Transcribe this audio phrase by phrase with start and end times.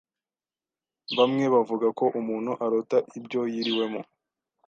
[1.17, 4.01] Bamwe bavuga ko umuntu arota ibyo yiriwemo